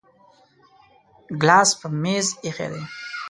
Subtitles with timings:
[1.41, 2.83] ګلاس په میز ایښی دی